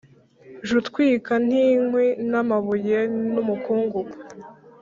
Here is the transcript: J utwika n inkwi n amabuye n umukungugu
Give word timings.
J 0.67 0.69
utwika 0.79 1.33
n 1.47 1.49
inkwi 1.67 2.07
n 2.29 2.31
amabuye 2.41 2.99
n 3.31 3.35
umukungugu 3.41 3.99